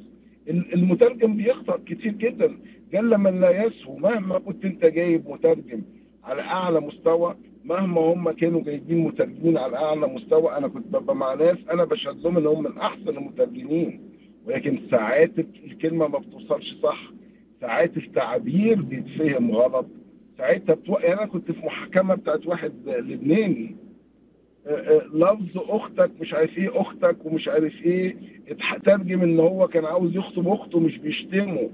المترجم 0.48 1.36
بيخطأ 1.36 1.78
كتير 1.86 2.12
جدا 2.12 2.56
جل 2.92 3.18
من 3.18 3.40
لا 3.40 3.64
يسهو. 3.64 3.96
مهما 3.96 4.38
كنت 4.38 4.64
أنت 4.64 4.86
جايب 4.86 5.28
مترجم 5.28 5.82
على 6.24 6.42
أعلى 6.42 6.80
مستوى 6.80 7.36
مهما 7.64 8.00
هم 8.00 8.30
كانوا 8.30 8.62
جايبين 8.62 8.98
مترجمين 8.98 9.58
على 9.58 9.76
أعلى 9.76 10.06
مستوى 10.06 10.56
أنا 10.56 10.68
كنت 10.68 10.86
ببقى 10.86 11.16
مع 11.16 11.34
ناس 11.34 11.56
أنا 11.72 11.84
بشهد 11.84 12.16
لهم 12.24 12.36
إن 12.38 12.46
هم 12.46 12.62
من 12.64 12.78
أحسن 12.78 13.08
المترجمين. 13.08 14.00
ولكن 14.46 14.78
ساعات 14.90 15.38
الكلمة 15.38 16.08
ما 16.08 16.18
بتوصلش 16.18 16.74
صح. 16.82 17.12
ساعات 17.60 17.96
التعبير 17.96 18.82
بيتفهم 18.82 19.50
غلط. 19.50 19.86
ساعتها 20.38 20.74
بتو... 20.74 20.92
يعني 20.98 21.14
أنا 21.20 21.26
كنت 21.26 21.52
في 21.52 21.66
محاكمة 21.66 22.14
بتاعت 22.14 22.46
واحد 22.46 22.72
لبناني. 22.86 23.76
لفظ 25.14 25.58
أختك 25.68 26.10
مش 26.20 26.34
عارف 26.34 26.58
إيه 26.58 26.80
أختك 26.80 27.16
ومش 27.26 27.48
عارف 27.48 27.72
إيه 27.84 28.16
اترجم 28.48 29.22
إن 29.22 29.40
هو 29.40 29.68
كان 29.68 29.84
عاوز 29.84 30.16
يخطب 30.16 30.48
أخته 30.48 30.80
مش 30.80 30.98
بيشتمه. 30.98 31.70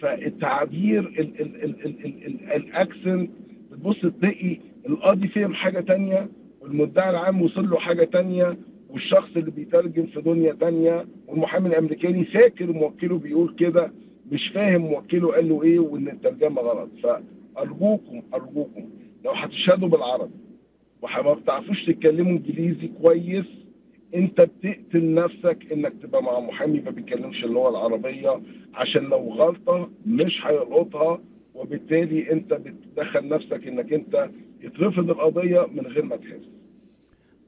فالتعبير 0.00 1.00
ال... 1.00 1.18
ال... 1.20 1.40
ال... 1.64 1.64
ال... 1.64 2.04
ال... 2.06 2.26
ال... 2.26 2.52
الأكسنت 2.52 3.30
بتبص 3.72 4.00
تلاقي 4.20 4.58
القاضي 4.88 5.28
فهم 5.28 5.54
حاجة 5.54 5.80
تانية 5.80 6.28
والمدعي 6.60 7.10
العام 7.10 7.42
وصل 7.42 7.70
له 7.70 7.78
حاجة 7.78 8.04
تانية 8.04 8.56
والشخص 8.90 9.36
اللي 9.36 9.50
بيترجم 9.50 10.06
في 10.06 10.20
دنيا 10.20 10.52
تانية 10.52 11.06
والمحامي 11.26 11.68
الأمريكاني 11.68 12.24
فاكر 12.24 12.72
موكله 12.72 13.18
بيقول 13.18 13.54
كده 13.58 13.92
مش 14.32 14.48
فاهم 14.54 14.80
موكله 14.80 15.32
قال 15.32 15.48
له 15.48 15.62
إيه 15.62 15.78
وإن 15.78 16.08
الترجمة 16.08 16.60
غلط 16.62 16.90
فأرجوكم 17.02 18.22
أرجوكم 18.34 18.84
لو 19.24 19.30
هتشهدوا 19.32 19.88
بالعربي 19.88 20.34
وما 21.02 21.34
بتعرفوش 21.34 21.84
تتكلموا 21.86 22.32
انجليزي 22.32 22.88
كويس 22.88 23.46
انت 24.14 24.40
بتقتل 24.40 25.14
نفسك 25.14 25.72
انك 25.72 25.92
تبقى 26.02 26.22
مع 26.22 26.40
محامي 26.40 26.80
ما 26.80 26.90
بيتكلمش 26.90 27.44
اللغة 27.44 27.68
العربية 27.68 28.42
عشان 28.74 29.02
لو 29.04 29.32
غلطة 29.32 29.90
مش 30.06 30.40
هيلقطها 30.44 31.20
وبالتالي 31.54 32.32
انت 32.32 32.52
بتدخل 32.54 33.28
نفسك 33.28 33.66
انك 33.66 33.92
انت 33.92 34.30
يترفض 34.60 35.10
القضية 35.10 35.66
من 35.66 35.86
غير 35.86 36.04
ما 36.04 36.16
تحس. 36.16 36.48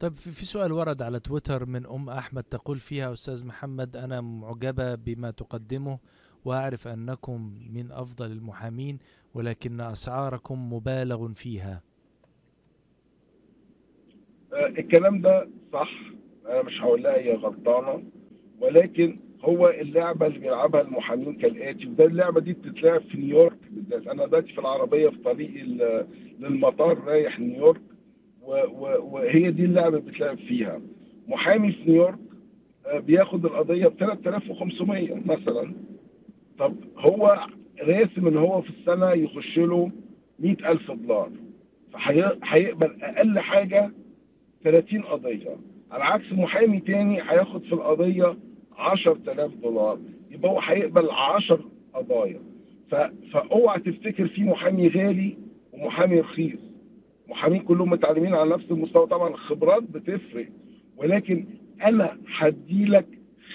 طيب 0.00 0.12
في 0.12 0.46
سؤال 0.46 0.72
ورد 0.72 1.02
على 1.02 1.20
تويتر 1.20 1.66
من 1.66 1.86
أم 1.86 2.08
أحمد 2.10 2.42
تقول 2.42 2.78
فيها 2.78 3.12
أستاذ 3.12 3.46
محمد 3.46 3.96
أنا 3.96 4.20
معجبة 4.20 4.94
بما 4.94 5.30
تقدمه 5.30 5.98
وأعرف 6.44 6.88
أنكم 6.88 7.52
من 7.74 7.92
أفضل 7.92 8.32
المحامين 8.32 8.98
ولكن 9.34 9.80
أسعاركم 9.80 10.72
مبالغ 10.72 11.32
فيها. 11.32 11.82
الكلام 14.54 15.20
ده 15.20 15.48
صح 15.72 15.90
أنا 16.48 16.62
مش 16.62 16.80
هقول 16.82 17.02
لها 17.02 17.16
هي 17.18 17.34
غلطانة 17.34 18.02
ولكن 18.60 19.18
هو 19.44 19.68
اللعبة 19.68 20.26
اللي 20.26 20.38
بيلعبها 20.38 20.80
المحامين 20.80 21.34
كالآتي 21.34 21.86
وده 21.86 22.04
اللعبة 22.04 22.40
دي 22.40 22.52
بتتلعب 22.52 23.00
في 23.00 23.18
نيويورك 23.18 23.56
بالذات. 23.70 24.06
أنا 24.06 24.26
دلوقتي 24.26 24.52
في 24.52 24.58
العربية 24.58 25.08
في 25.08 25.18
طريقي 25.18 25.62
للمطار 26.40 26.98
رايح 27.04 27.40
نيويورك 27.40 27.80
وهي 29.02 29.50
دي 29.50 29.64
اللعبة 29.64 29.98
اللي 29.98 30.10
بتتلعب 30.10 30.38
فيها. 30.38 30.80
محامي 31.28 31.72
في 31.72 31.90
نيويورك 31.90 32.18
آه، 32.86 32.98
بياخد 32.98 33.44
القضية 33.44 33.86
ب 33.88 33.96
3500 33.98 35.14
مثلا. 35.26 35.72
طب 36.58 36.74
هو 36.98 37.46
راسم 37.80 38.26
إن 38.26 38.36
هو 38.36 38.62
في 38.62 38.70
السنة 38.70 39.10
يخش 39.12 39.58
له 39.58 39.90
100000 40.40 40.90
دولار 40.90 41.30
فهيقبل 41.92 43.02
أقل 43.02 43.38
حاجة 43.38 43.90
30 44.64 45.02
قضية. 45.02 45.56
على 45.90 46.04
عكس 46.04 46.32
محامي 46.32 46.80
تاني 46.80 47.22
هياخد 47.22 47.62
في 47.64 47.72
القضية 47.72 48.36
10000 48.78 49.54
دولار. 49.62 49.98
يبقى 50.30 50.50
هو 50.50 50.60
هيقبل 50.60 51.10
10 51.10 51.60
قضايا. 51.94 52.40
فأوعى 53.32 53.80
تفتكر 53.80 54.28
في 54.28 54.42
محامي 54.42 54.88
غالي 54.88 55.36
ومحامي 55.72 56.20
رخيص. 56.20 56.58
محامين 57.28 57.60
كلهم 57.62 57.90
متعلمين 57.90 58.34
على 58.34 58.50
نفس 58.50 58.70
المستوى. 58.70 59.06
طبعا 59.06 59.28
الخبرات 59.28 59.82
بتفرق. 59.82 60.46
ولكن 60.96 61.44
أنا 61.86 62.16
هديلك 62.38 63.06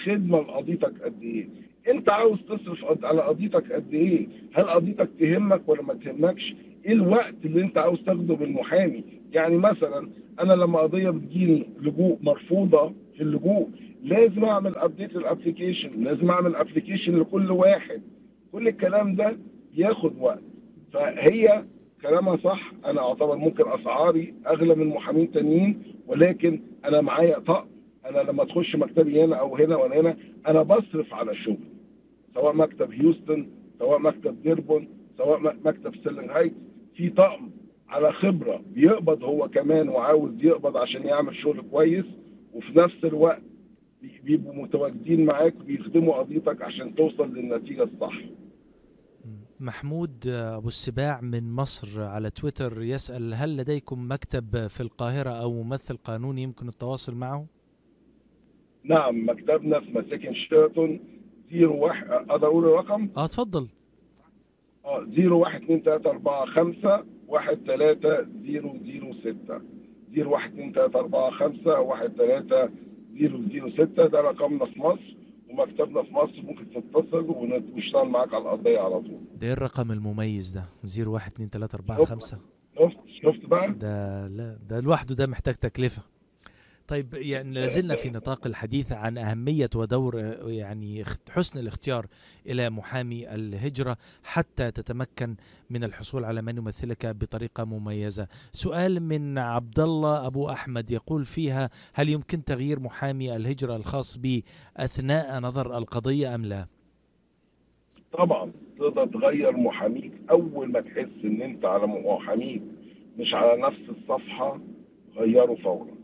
خدمة 0.06 0.40
لقضيتك 0.42 1.02
قد 1.02 1.24
إيه؟ 1.24 1.48
أنت 1.88 2.10
عاوز 2.10 2.40
تصرف 2.42 3.06
على 3.06 3.22
قضيتك 3.22 3.72
قد 3.74 3.94
إيه؟ 3.94 4.28
هل 4.54 4.64
قضيتك 4.64 5.10
تهمك 5.20 5.70
ولا 5.70 5.82
ما 5.82 5.94
تهمكش؟ 5.94 6.54
إيه 6.86 6.94
الوقت 6.94 7.36
اللي 7.46 7.62
أنت 7.62 7.78
عاوز 7.78 8.00
تاخده 8.04 8.34
بالمحامي؟ 8.36 9.04
يعني 9.32 9.58
مثلا 9.58 10.10
أنا 10.40 10.54
لما 10.54 10.80
قضية 10.80 11.10
بتجيني 11.10 11.66
لجوء 11.82 12.18
مرفوضة 12.22 12.94
في 13.18 13.24
اللجوء 13.24 13.70
لازم 14.04 14.46
أعمل 14.46 14.78
update 14.78 15.14
لل 15.16 15.29
application 15.29 16.04
لازم 16.04 16.30
أعمل 16.32 16.56
application 16.56 17.20
لكل 17.20 17.52
واحد. 17.52 18.02
كل 18.52 18.68
الكلام 18.68 19.16
ده 19.16 19.38
بياخد 19.76 20.14
وقت. 20.20 20.42
فهي 20.94 21.64
كلامها 22.02 22.38
صح. 22.38 22.72
أنا 22.86 23.02
أعتبر 23.02 23.36
ممكن 23.36 23.64
أسعاري 23.68 24.34
أغلى 24.48 24.76
من 24.76 24.88
محامين 24.88 25.32
تانيين 25.32 25.82
ولكن 26.08 26.62
أنا 26.86 27.02
معايا 27.02 27.40
طقم 27.40 27.68
أنا 28.06 28.20
لما 28.32 28.44
تخش 28.44 28.76
مكتبي 28.76 29.24
هنا 29.24 29.36
أو 29.36 29.56
هنا 29.56 29.76
وأنا 29.76 29.96
هنا 30.00 30.18
أنا 30.48 30.62
بصرف 30.64 31.14
على 31.14 31.36
شغل 31.36 31.58
سواء 32.34 32.56
مكتب 32.56 32.92
هيوستن 32.92 33.48
سواء 33.80 34.00
مكتب 34.00 34.42
ديربورن 34.44 34.88
سواء 35.18 35.40
مكتب 35.66 35.96
ستيرلينج 36.04 36.30
هايتس. 36.32 36.56
في 37.00 37.10
طقم 37.10 37.50
على 37.90 38.14
خبرة 38.14 38.62
بيقبض 38.74 39.24
هو 39.24 39.48
كمان 39.50 39.90
وعاوز 39.90 40.32
يقبض 40.44 40.78
عشان 40.78 41.04
يعمل 41.08 41.36
شغل 41.36 41.62
كويس 41.72 42.06
وفي 42.54 42.72
نفس 42.80 43.04
الوقت 43.04 43.42
بي- 44.02 44.20
بيبقوا 44.24 44.54
متواجدين 44.56 45.26
معاك 45.26 45.54
بيخدموا 45.56 46.14
قضيتك 46.16 46.62
عشان 46.62 46.96
توصل 46.96 47.34
للنتيجة 47.34 47.84
الصح. 47.84 48.14
محمود 49.60 50.28
أبو 50.28 50.68
السباع 50.68 51.22
من 51.22 51.52
مصر 51.52 52.02
على 52.04 52.30
تويتر 52.30 52.82
يسأل 52.82 53.34
هل 53.34 53.58
لديكم 53.58 54.08
مكتب 54.12 54.68
في 54.68 54.82
القاهرة 54.82 55.30
أو 55.30 55.64
ممثل 55.64 55.98
قانوني 55.98 56.42
يمكن 56.44 56.68
التواصل 56.68 57.16
معه؟ 57.16 57.46
نعم 58.84 59.30
مكتبنا 59.30 59.80
في 59.80 59.92
مساكن 59.92 60.34
شيراتون 60.34 61.00
01 61.54 62.10
أقدر 62.30 62.48
أقول 62.48 62.66
الرقم؟ 62.66 63.10
آه 63.18 63.26
اتفضل. 63.26 63.68
آه 64.90 65.06
01 65.18 65.62
2 65.64 65.82
3 65.84 66.10
4 66.10 66.46
5 66.46 67.04
1 67.28 67.58
3 67.66 68.28
0 68.46 68.80
0 68.86 69.14
6 69.24 69.62
01 70.18 70.50
2 70.54 70.72
3 70.74 71.00
4 71.00 71.32
5 71.32 71.80
1 71.80 72.08
3 72.18 72.70
0 73.20 73.44
0 73.50 73.70
6 73.94 74.08
ده 74.08 74.22
رقمنا 74.22 74.66
في 74.66 74.80
مصر 74.80 75.16
ومكتبنا 75.50 76.04
في 76.04 76.14
مصر 76.14 76.42
ممكن 76.44 76.66
تتصل 76.70 77.26
ونشتغل 77.30 78.10
معاك 78.10 78.34
على 78.34 78.44
القضية 78.44 78.80
على 78.80 79.00
طول. 79.02 79.20
ده 79.36 79.48
إيه 79.48 79.54
الرقم 79.54 79.92
المميز 79.92 80.52
ده؟ 80.52 80.64
01 81.08 81.32
2 81.34 81.50
3 81.50 81.76
4 81.76 82.06
5 82.06 82.38
شفت؟ 82.80 82.98
شفت 83.24 83.46
بقى؟ 83.46 83.72
ده 83.74 84.28
لا 84.28 84.58
ده 84.70 84.80
لوحده 84.80 85.16
ده 85.16 85.28
محتاج 85.28 85.56
تكلفة. 85.56 86.02
طيب 86.90 87.14
يعني 87.14 87.54
لازلنا 87.54 87.96
في 87.96 88.10
نطاق 88.10 88.48
الحديث 88.48 88.92
عن 88.92 89.18
أهمية 89.18 89.70
ودور 89.76 90.20
يعني 90.48 91.04
حسن 91.30 91.60
الاختيار 91.60 92.06
إلى 92.48 92.70
محامي 92.70 93.36
الهجرة 93.36 93.98
حتى 94.24 94.72
تتمكن 94.72 95.36
من 95.70 95.84
الحصول 95.84 96.26
على 96.26 96.42
من 96.42 96.58
يمثلك 96.58 97.06
بطريقة 97.06 97.64
مميزة. 97.64 98.28
سؤال 98.54 99.00
من 99.04 99.38
عبد 99.38 99.80
الله 99.80 100.28
أبو 100.28 100.50
أحمد 100.50 100.92
يقول 100.92 101.26
فيها 101.26 101.70
هل 101.94 102.10
يمكن 102.10 102.44
تغيير 102.44 102.80
محامي 102.80 103.36
الهجرة 103.36 103.76
الخاص 103.76 104.18
بي 104.18 104.44
أثناء 104.78 105.40
نظر 105.40 105.78
القضية 105.78 106.36
أم 106.36 106.46
لا؟ 106.46 106.66
طبعا 108.14 108.52
تقدر 108.80 109.06
تغير 109.06 109.58
محاميك. 109.58 110.12
أول 110.32 110.72
ما 110.72 110.82
تحس 110.82 111.24
إن 111.24 111.42
أنت 111.42 111.66
على 111.66 111.88
محاميك 111.88 112.62
مش 113.18 113.34
على 113.34 113.62
نفس 113.62 113.82
الصفحة 113.90 114.58
غيره 115.18 115.56
فورا. 115.56 115.99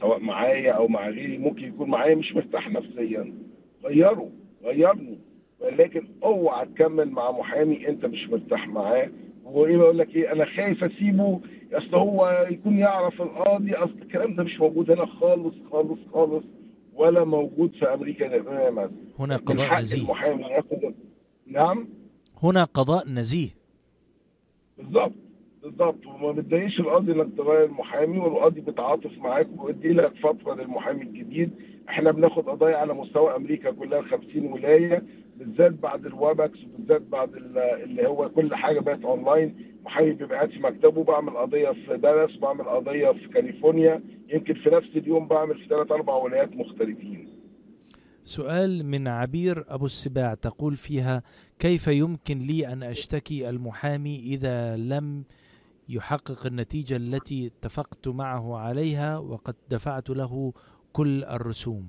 سواء 0.00 0.18
معايا 0.18 0.72
أو 0.72 0.88
مع 0.88 1.08
غيري 1.08 1.38
ممكن 1.38 1.64
يكون 1.64 1.90
معايا 1.90 2.14
مش 2.14 2.34
مرتاح 2.34 2.70
نفسيا. 2.70 3.32
غيره 3.84 4.30
غيرني. 4.64 5.18
ولكن 5.60 6.08
أوعى 6.22 6.66
تكمل 6.66 7.10
مع 7.10 7.30
محامي 7.30 7.88
أنت 7.88 8.06
مش 8.06 8.28
مرتاح 8.28 8.68
معاه. 8.68 9.10
وايه 9.44 9.76
بقول 9.76 9.98
لك 9.98 10.16
إيه 10.16 10.32
أنا 10.32 10.44
خايف 10.44 10.84
أسيبه. 10.84 11.40
أصل 11.72 11.94
هو 11.94 12.46
يكون 12.50 12.78
يعرف 12.78 13.22
القاضي. 13.22 13.72
أصل 13.74 13.94
الكلام 14.02 14.34
ده 14.34 14.42
مش 14.44 14.60
موجود 14.60 14.90
هنا 14.90 15.06
خالص 15.06 15.54
خالص 15.70 15.98
خالص 16.12 16.44
ولا 16.94 17.24
موجود 17.24 17.72
في 17.72 17.94
أمريكا 17.94 18.38
تماما. 18.38 18.88
هنا 19.18 19.36
قضاء 19.36 19.78
نزيه. 19.80 20.02
المحامي 20.02 20.42
ياخد 20.44 20.94
نعم؟ 21.46 21.88
هنا 22.42 22.64
قضاء 22.64 23.08
نزيه. 23.08 23.48
بالظبط. 24.78 25.12
بالظبط. 25.70 26.06
وما 26.06 26.32
بتضايقش 26.32 26.80
القاضي 26.80 27.12
إنك 27.12 27.28
تغير 27.36 27.64
المحامي 27.64 28.18
والقاضي 28.18 28.60
بيتعاطف 28.60 29.18
معاك 29.18 29.48
وبيدي 29.58 29.88
لك 29.92 30.12
فترة 30.22 30.54
للمحامي 30.54 31.02
الجديد. 31.02 31.50
إحنا 31.88 32.12
بناخد 32.12 32.48
قضايا 32.48 32.76
على 32.76 32.94
مستوى 32.94 33.36
أمريكا 33.36 33.70
كلها 33.70 34.02
50 34.02 34.52
ولاية 34.52 35.02
بالذات 35.36 35.72
بعد 35.72 36.06
ال 36.06 36.15
Webex 36.15 36.58
وبالذات 36.64 37.02
بعد 37.02 37.34
ال- 37.34 37.58
اللي 37.58 38.08
هو 38.08 38.28
كل 38.28 38.54
حاجة 38.54 38.80
بقت 38.80 39.04
أونلاين. 39.04 39.54
محامي 39.84 40.10
بيبقى 40.12 40.48
في 40.48 40.58
مكتبه. 40.58 41.04
بعمل 41.04 41.36
قضية 41.36 41.70
في 41.70 41.96
دالاس 41.96 42.36
بعمل 42.36 42.64
قضية 42.64 43.10
في 43.10 43.28
كاليفورنيا. 43.28 44.02
يمكن 44.28 44.54
في 44.54 44.70
نفس 44.70 44.88
اليوم 44.96 45.28
بعمل 45.28 45.58
في 45.58 45.68
ثلاث 45.68 45.92
أربع 45.92 46.14
ولايات 46.14 46.56
مختلفين. 46.56 47.28
سؤال 48.22 48.86
من 48.86 49.08
عبير 49.08 49.64
أبو 49.68 49.86
السباع 49.86 50.34
تقول 50.34 50.76
فيها 50.76 51.22
كيف 51.58 51.86
يمكن 51.88 52.38
لي 52.38 52.72
أن 52.72 52.82
أشتكي 52.82 53.48
المحامي 53.48 54.16
إذا 54.18 54.76
لم 54.76 55.24
يحقق 55.88 56.46
النتيجة 56.46 56.96
التي 56.96 57.46
اتفقت 57.46 58.08
معه 58.08 58.56
عليها 58.56 59.18
وقد 59.18 59.54
دفعت 59.70 60.10
له 60.10 60.52
كل 60.92 61.24
الرسوم. 61.24 61.86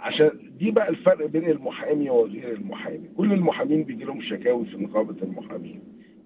عشان 0.00 0.30
دي 0.58 0.70
بقى 0.70 0.88
الفرق 0.88 1.26
بين 1.26 1.50
المحامي 1.50 2.10
وغير 2.10 2.52
المحامي. 2.52 3.08
كل 3.16 3.32
المحامين 3.32 3.84
بيجي 3.84 4.04
لهم 4.04 4.22
شكاوي 4.22 4.66
في 4.66 4.76
نقابة 4.76 5.22
المحامين. 5.22 5.80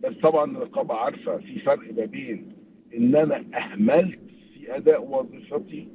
بس 0.04 0.14
طبعا 0.22 0.44
النقابة 0.44 0.94
عارفة 0.94 1.36
في 1.38 1.58
فرق 1.58 1.94
ما 1.94 2.04
بين 2.04 2.52
إن 2.96 3.16
أنا 3.16 3.44
أهملت 3.58 4.18
في 4.54 4.76
أداء 4.76 5.04
وظيفتي 5.10 5.88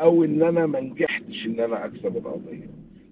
أو 0.00 0.24
إن 0.24 0.42
أنا 0.42 0.66
ما 0.66 0.80
نجحتش 0.80 1.46
إن 1.46 1.60
أنا 1.60 1.84
أكسب 1.86 2.16
القضية. 2.16 2.70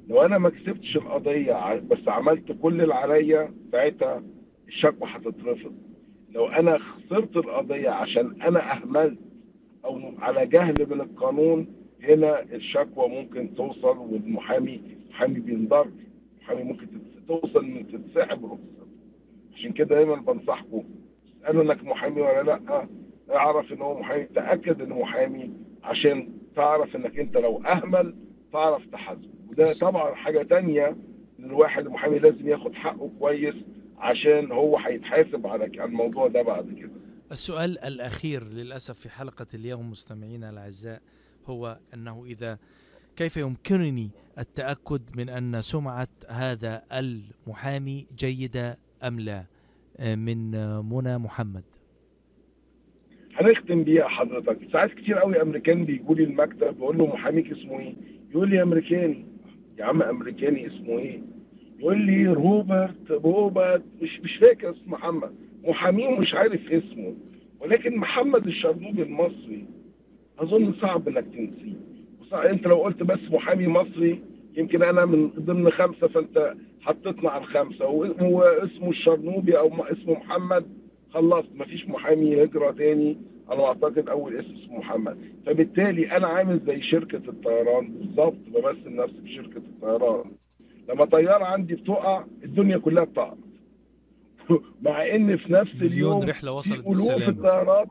لو 0.08 0.22
أنا 0.22 0.38
ما 0.38 0.50
كسبتش 0.50 0.96
القضية 0.96 1.52
ع- 1.52 1.74
بس 1.78 2.08
عملت 2.08 2.52
كل 2.62 2.80
اللي 2.80 2.94
عليا 2.94 3.54
ساعتها 3.72 4.22
الشكوى 4.68 5.08
هتترفض. 5.12 5.74
لو 6.34 6.46
أنا 6.46 6.76
خسرت 6.76 7.36
القضية 7.36 7.90
عشان 7.90 8.42
أنا 8.42 8.72
أهملت 8.72 9.18
أو 9.84 10.00
على 10.18 10.46
جهل 10.46 10.74
من 10.90 11.00
القانون 11.00 11.66
هنا 12.02 12.42
الشكوى 12.42 13.08
ممكن 13.08 13.54
توصل 13.54 13.98
والمحامي 13.98 14.80
محامي 15.10 15.40
بينضر 15.40 15.86
محامي 16.42 16.62
ممكن 16.62 16.86
توصل 17.28 17.64
ان 17.64 17.86
تتسحب 17.86 18.44
رخصته 18.44 18.86
عشان 19.54 19.72
كده 19.72 19.94
دايما 19.96 20.14
بنصحكم 20.14 20.84
اسالوا 21.44 21.62
إنك 21.62 21.84
محامي 21.84 22.20
ولا 22.20 22.42
لأ. 22.42 22.86
اعرف 23.30 23.72
إن 23.72 23.82
هو 23.82 24.00
محامي 24.00 24.24
تأكد 24.24 24.82
إنه 24.82 24.98
محامي 24.98 25.50
عشان 25.84 26.28
تعرف 26.56 26.96
إنك 26.96 27.18
أنت 27.18 27.36
لو 27.36 27.62
أهمل 27.66 28.14
تعرف 28.52 28.86
تحاسبه. 28.86 29.28
وده 29.50 29.66
طبعا 29.80 30.14
حاجة 30.14 30.42
تانية 30.42 30.88
إن 31.40 31.44
الواحد 31.44 31.86
المحامي 31.86 32.18
لازم 32.18 32.48
ياخد 32.48 32.74
حقه 32.74 33.10
كويس. 33.18 33.54
عشان 34.00 34.52
هو 34.52 34.78
هيتحاسب 34.78 35.46
على 35.46 35.64
الموضوع 35.64 36.28
ده 36.28 36.42
بعد 36.42 36.72
كده. 36.78 36.90
السؤال 37.32 37.78
الأخير 37.78 38.44
للأسف 38.44 38.98
في 38.98 39.08
حلقة 39.08 39.46
اليوم 39.54 39.90
مستمعينا 39.90 40.50
الأعزاء 40.50 41.00
هو 41.46 41.78
أنه 41.94 42.24
إذا 42.26 42.58
كيف 43.16 43.36
يمكنني 43.36 44.10
التأكد 44.38 45.02
من 45.16 45.28
أن 45.28 45.62
سمعة 45.62 46.08
هذا 46.28 46.82
المحامي 46.92 48.06
جيدة 48.18 48.76
أم 49.02 49.20
لا؟ 49.20 49.44
آه، 49.98 50.14
من 50.14 50.50
منى 50.84 51.18
محمد. 51.18 51.64
هنختم 53.34 53.84
بيها 53.84 54.08
حضرتك. 54.08 54.58
ساعات 54.72 54.90
كتير 54.90 55.18
قوي 55.18 55.42
أمريكان 55.42 55.84
بيجوا 55.84 56.14
لي 56.14 56.24
المكتب 56.24 56.78
بقول 56.78 56.98
له 56.98 57.06
محاميك 57.06 57.52
اسمه 57.52 57.80
إيه؟ 57.80 57.94
يقول 58.30 58.50
لي 58.50 58.62
أمريكاني. 58.62 59.26
يا 59.78 59.84
عم 59.84 60.02
أمريكاني 60.02 60.66
اسمه 60.66 60.98
إيه؟ 60.98 61.20
يقول 61.80 61.98
لي 62.06 62.26
روبرت 62.26 63.12
بوبت 63.12 63.82
مش 64.02 64.20
مش 64.20 64.36
فاكر 64.36 64.70
اسم 64.70 64.90
محمد. 64.92 65.34
محاميه 65.64 66.08
مش 66.10 66.34
عارف 66.34 66.72
اسمه. 66.72 67.14
ولكن 67.60 67.96
محمد 67.96 68.46
الشرنوبي 68.46 69.02
المصري. 69.02 69.64
أظن 70.38 70.72
صعب 70.72 71.08
إنك 71.08 71.24
تنسيه. 71.24 71.76
وصع- 72.20 72.50
أنت 72.50 72.66
لو 72.66 72.76
قلت 72.76 73.02
بس 73.02 73.18
محامي 73.30 73.66
مصري 73.66 74.22
يمكن 74.56 74.82
أنا 74.82 75.04
من 75.04 75.28
ضمن 75.28 75.70
خمسة 75.70 76.08
فأنت 76.08 76.54
حطيتنا 76.80 77.30
على 77.30 77.42
الخمسة. 77.42 77.86
واسمه 77.86 78.42
اسمه 78.64 78.90
الشرنوبي 78.90 79.58
أو 79.58 79.84
اسمه 79.84 80.12
محمد. 80.14 80.66
خلصت 81.10 81.48
مفيش 81.54 81.88
محامي 81.88 82.44
هجرة 82.44 82.70
تاني. 82.70 83.16
أنا 83.50 83.64
أعتقد 83.64 84.08
أول 84.08 84.36
اسم 84.36 84.54
اسمه 84.54 84.78
محمد. 84.78 85.18
فبالتالي 85.46 86.16
أنا 86.16 86.26
عامل 86.26 86.60
زي 86.66 86.82
شركة 86.82 87.22
الطيران 87.28 87.86
بالظبط 87.92 88.36
بمثل 88.46 88.96
نفسي 88.96 89.20
في 89.22 89.34
شركة 89.34 89.56
الطيران. 89.58 90.24
لما 90.90 91.04
طيارة 91.04 91.44
عندي 91.44 91.74
بتقع 91.74 92.24
الدنيا 92.44 92.78
كلها 92.78 93.04
بتقع 93.04 93.34
مع 94.82 95.06
إن 95.14 95.36
في 95.36 95.52
نفس 95.52 95.74
مليون 95.74 95.92
اليوم 95.92 96.22
رحلة 96.22 96.52
وصلت 96.52 96.86
بالسلامة. 96.86 97.28
الطيارات. 97.28 97.88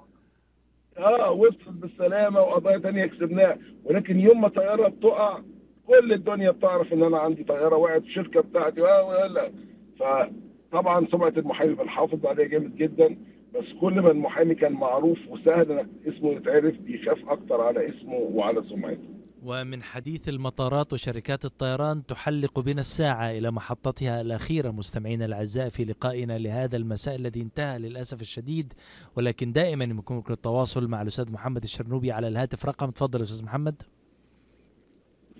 آه 0.97 1.31
وصلت 1.31 1.69
بالسلامة 1.69 2.39
وقضايا 2.39 2.77
تانية 2.77 3.05
كسبناها. 3.05 3.57
ولكن 3.83 4.19
يوم 4.19 4.41
ما 4.41 4.47
طيارة 4.47 4.87
بتقع 4.87 5.39
كل 5.87 6.13
الدنيا 6.13 6.51
بتعرف 6.51 6.93
إن 6.93 7.03
أنا 7.03 7.19
عندي 7.19 7.43
طيارة 7.43 7.75
وقعت 7.75 8.01
في 8.01 8.07
الشركة 8.07 8.41
بتاعتي. 8.41 8.81
آه، 8.81 9.03
ولا 9.03 9.51
فطبعا 9.99 11.07
سمعة 11.11 11.33
المحامي 11.37 11.73
بنحافظ 11.75 12.25
عليها 12.25 12.47
جامد 12.47 12.75
جدا. 12.75 13.17
بس 13.55 13.65
كل 13.81 13.93
ما 13.93 14.11
المحامي 14.11 14.55
كان 14.55 14.73
معروف 14.73 15.19
وسهل 15.29 15.71
إنك 15.71 15.87
اسمه 16.07 16.31
يتعرف 16.31 16.75
بيخاف 16.79 17.29
أكتر 17.29 17.61
على 17.61 17.89
اسمه 17.89 18.15
وعلى 18.15 18.63
سمعته. 18.69 19.18
ومن 19.43 19.83
حديث 19.83 20.29
المطارات 20.29 20.93
وشركات 20.93 21.45
الطيران 21.45 22.05
تحلق 22.05 22.59
بنا 22.59 22.79
الساعة 22.79 23.31
إلى 23.31 23.51
محطتها 23.51 24.21
الأخيرة. 24.21 24.71
مستمعينا 24.71 25.25
الأعزاء 25.25 25.69
في 25.69 25.85
لقائنا 25.85 26.37
لهذا 26.37 26.77
المساء 26.77 27.15
الذي 27.15 27.41
انتهى 27.41 27.79
للأسف 27.79 28.21
الشديد 28.21 28.73
ولكن 29.15 29.51
دائما 29.51 29.83
يمكنكم 29.83 30.33
التواصل 30.33 30.87
مع 30.87 31.01
الأستاذ 31.01 31.31
محمد 31.31 31.63
الشرنوبي 31.63 32.11
على 32.11 32.27
الهاتف 32.27 32.65
رقم. 32.65 32.89
تفضل 32.89 33.21
أستاذ 33.21 33.45
محمد. 33.45 33.81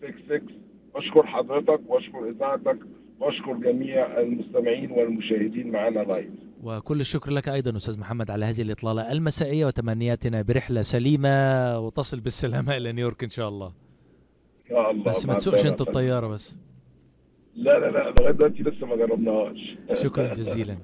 9666 0.00 0.60
أشكر 0.94 1.26
حضرتك 1.26 1.80
وأشكر 1.88 2.28
إذاعتك 2.28 2.78
وأشكر 3.20 3.52
جميع 3.52 4.20
المستمعين 4.20 4.90
والمشاهدين 4.90 5.70
معنا 5.70 6.00
لايف 6.00 6.30
وكل 6.62 7.00
الشكر 7.00 7.30
لك 7.30 7.48
أيضا 7.48 7.76
أستاذ 7.76 7.98
محمد 7.98 8.30
على 8.30 8.44
هذه 8.44 8.62
الإطلالة 8.62 9.12
المسائية 9.12 9.66
وتمنياتنا 9.66 10.42
برحلة 10.42 10.82
سليمة 10.82 11.78
وتصل 11.78 12.20
بالسلامة 12.20 12.76
إلى 12.76 12.92
نيويورك 12.92 13.24
إن 13.24 13.30
شاء 13.30 13.48
الله. 13.48 13.72
يا 14.70 14.90
الله 14.90 15.04
بس 15.04 15.26
ما 15.26 15.34
تسوقش. 15.34 15.66
أنت 15.66 15.80
الطيارة 15.80 16.26
بس. 16.28 16.56
لا 17.54 17.78
لا 17.78 17.86
لا 17.90 18.14
لغاية 18.20 18.32
دلوقتي 18.32 18.62
لسه 18.62 18.86
ما 18.86 18.96
جربناهاش. 18.96 19.56
شكرا 20.02 20.32
جزيلا. 20.40 20.78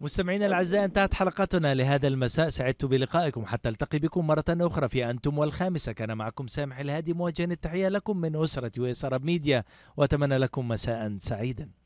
مستمعينا 0.00 0.46
الأعزاء 0.46 0.84
انتهت 0.84 1.14
حلقتنا 1.14 1.74
لهذا 1.74 2.08
المساء. 2.08 2.48
سعدت 2.48 2.84
بلقائكم 2.84 3.46
حتى 3.46 3.68
ألتقي 3.68 3.98
بكم 3.98 4.26
مرة 4.26 4.44
أخرى 4.48 4.88
في 4.88 5.10
أنتم 5.10 5.38
والخامسة. 5.38 5.92
كان 5.92 6.16
معكم 6.16 6.46
سامح 6.46 6.78
الهادي 6.78 7.12
موجها 7.12 7.44
التحية 7.44 7.88
لكم 7.88 8.16
من 8.16 8.36
أسرة 8.36 8.72
ويسر 8.78 9.18
ميديا 9.18 9.64
وأتمنى 9.96 10.38
لكم 10.38 10.68
مساء 10.68 11.16
سعيدا. 11.18 11.77